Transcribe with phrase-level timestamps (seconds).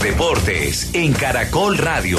[0.00, 2.18] deportes en Caracol Radio.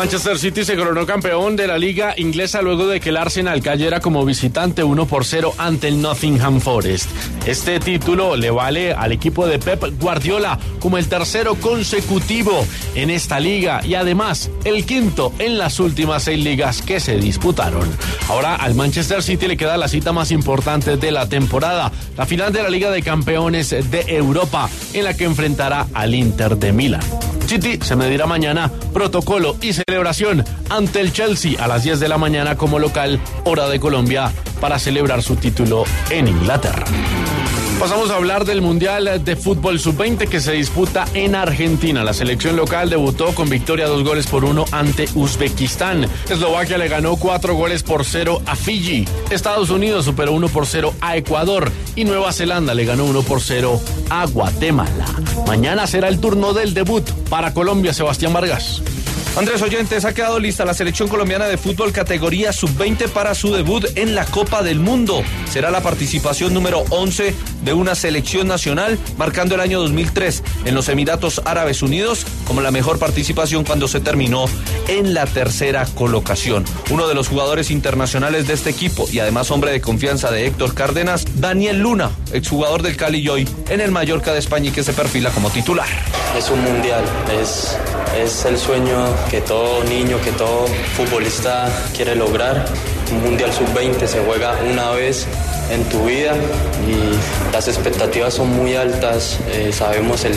[0.00, 4.00] Manchester City se coronó campeón de la liga inglesa luego de que el Arsenal cayera
[4.00, 7.10] como visitante 1 por 0 ante el Nottingham Forest.
[7.44, 13.38] Este título le vale al equipo de Pep Guardiola como el tercero consecutivo en esta
[13.40, 17.86] liga y además el quinto en las últimas seis ligas que se disputaron.
[18.30, 22.54] Ahora al Manchester City le queda la cita más importante de la temporada, la final
[22.54, 27.29] de la Liga de Campeones de Europa en la que enfrentará al Inter de Milán.
[27.50, 32.16] City se medirá mañana protocolo y celebración ante el Chelsea a las 10 de la
[32.16, 36.84] mañana como local, hora de Colombia, para celebrar su título en Inglaterra.
[37.80, 42.04] Pasamos a hablar del Mundial de Fútbol Sub-20 que se disputa en Argentina.
[42.04, 46.06] La selección local debutó con victoria dos goles por uno ante Uzbekistán.
[46.28, 49.06] Eslovaquia le ganó cuatro goles por cero a Fiji.
[49.30, 51.72] Estados Unidos superó uno por cero a Ecuador.
[51.96, 55.06] Y Nueva Zelanda le ganó uno por cero a Guatemala.
[55.46, 58.82] Mañana será el turno del debut para Colombia, Sebastián Vargas.
[59.36, 63.86] Andrés Oyentes, ha quedado lista la selección colombiana de fútbol categoría sub-20 para su debut
[63.94, 65.22] en la Copa del Mundo.
[65.48, 70.88] Será la participación número 11 de una selección nacional, marcando el año 2003 en los
[70.88, 74.46] Emiratos Árabes Unidos como la mejor participación cuando se terminó
[74.88, 76.64] en la tercera colocación.
[76.90, 80.74] Uno de los jugadores internacionales de este equipo y además hombre de confianza de Héctor
[80.74, 84.82] Cárdenas, Daniel Luna, exjugador del Cali y hoy en el Mallorca de España y que
[84.82, 85.88] se perfila como titular.
[86.36, 87.04] Es un mundial,
[87.40, 87.76] es,
[88.16, 92.64] es el sueño que todo niño, que todo futbolista quiere lograr.
[93.12, 95.26] Un Mundial Sub-20 se juega una vez
[95.70, 96.34] en tu vida
[96.88, 99.38] y las expectativas son muy altas.
[99.48, 100.34] Eh, sabemos el,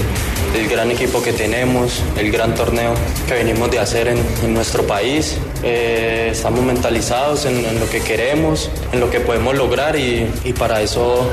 [0.54, 2.94] el, gran equipo que tenemos, el gran torneo
[3.28, 5.38] que venimos de hacer en, en nuestro país.
[5.64, 10.52] Eh, estamos mentalizados en, en, lo que queremos, en lo que podemos lograr y, y,
[10.52, 11.32] para eso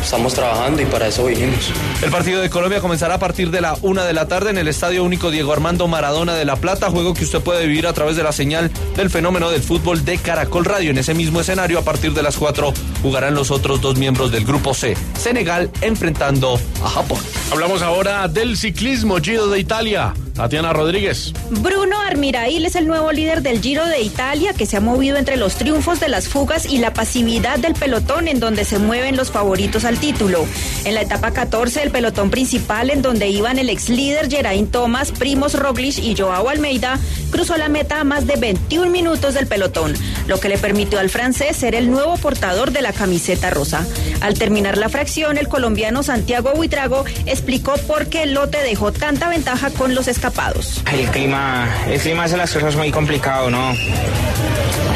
[0.00, 1.70] estamos trabajando y para eso vinimos.
[2.00, 4.68] El partido de Colombia comenzará a partir de la una de la tarde en el
[4.68, 8.14] Estadio Único Diego Armando Maradona de La Plata, juego que usted puede vivir a través
[8.14, 10.90] de la señal del fenómeno del fútbol de Caracol Radio.
[10.90, 14.44] En ese mismo escenario, a partir de las 4, jugarán los otros dos miembros del
[14.44, 17.18] grupo C, Senegal enfrentando a Japón.
[17.50, 20.14] Hablamos ahora del ciclismo Giro de Italia.
[20.34, 21.32] Tatiana Rodríguez.
[21.50, 25.36] Bruno Armirail es el nuevo líder del Giro de Italia que se ha movido entre
[25.36, 29.30] los triunfos de las fugas y la pasividad del pelotón en donde se mueven los
[29.30, 30.46] favoritos al título.
[30.84, 35.12] En la etapa 14 el pelotón principal en donde iban el ex líder Geraint Thomas,
[35.12, 36.98] Primos Roglic y Joao Almeida
[37.30, 39.94] cruzó la meta a más de 21 minutos del pelotón,
[40.26, 43.86] lo que le permitió al francés ser el nuevo portador de la camiseta rosa.
[44.20, 49.28] Al terminar la fracción, el colombiano Santiago Buitrago explicó por qué el lote dejó tanta
[49.28, 50.82] ventaja con los escapados.
[50.92, 53.72] El clima, el clima hace las cosas muy complicado, ¿no?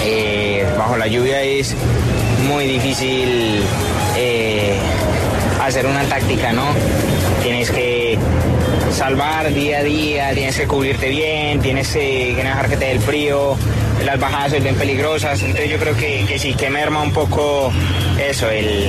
[0.04, 1.74] Eh, bajo la lluvia es
[2.48, 3.60] muy difícil
[4.16, 4.76] eh,
[5.62, 6.66] hacer una táctica, ¿no?
[8.96, 12.86] Salvar día a día, tienes que cubrirte bien, tienes que, que no dejar que te
[12.86, 13.54] dé el frío,
[14.02, 17.70] las bajadas son bien peligrosas, entonces yo creo que, que sí, que merma un poco
[18.18, 18.88] eso, el,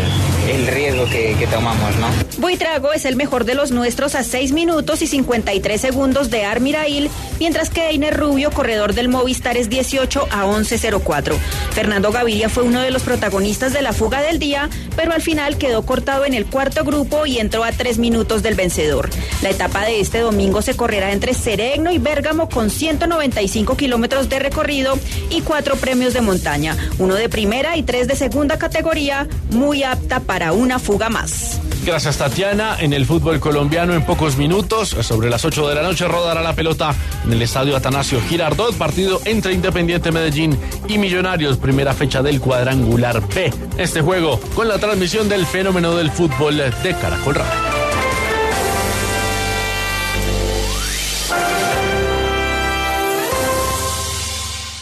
[0.49, 2.07] el riesgo que, tomamos, ¿no?
[2.37, 7.09] Buitrago es el mejor de los nuestros a 6 minutos y 53 segundos de Armirail,
[7.39, 11.35] mientras que Einer Rubio, corredor del Movistar, es 18 a 11.04.
[11.71, 15.57] Fernando Gaviria fue uno de los protagonistas de la fuga del día, pero al final
[15.57, 19.09] quedó cortado en el cuarto grupo y entró a 3 minutos del vencedor.
[19.41, 24.39] La etapa de este domingo se correrá entre Seregno y Bérgamo con 195 kilómetros de
[24.39, 24.97] recorrido
[25.29, 30.19] y cuatro premios de montaña, uno de primera y tres de segunda categoría, muy apta
[30.19, 31.61] para una fuga más.
[31.85, 32.77] Gracias Tatiana.
[32.79, 36.53] En el fútbol colombiano en pocos minutos, sobre las 8 de la noche, rodará la
[36.53, 36.93] pelota
[37.23, 40.57] en el estadio Atanasio Girardot, partido entre Independiente Medellín
[40.87, 43.53] y Millonarios, primera fecha del cuadrangular B.
[43.77, 47.76] Este juego con la transmisión del fenómeno del fútbol de Caracol Radio.